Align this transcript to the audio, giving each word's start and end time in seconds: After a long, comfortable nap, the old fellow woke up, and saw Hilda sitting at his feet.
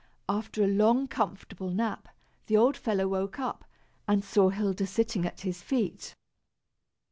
After 0.27 0.63
a 0.63 0.67
long, 0.67 1.07
comfortable 1.07 1.69
nap, 1.69 2.07
the 2.47 2.57
old 2.57 2.75
fellow 2.75 3.07
woke 3.07 3.37
up, 3.37 3.65
and 4.07 4.23
saw 4.25 4.49
Hilda 4.49 4.87
sitting 4.87 5.27
at 5.27 5.41
his 5.41 5.61
feet. 5.61 6.15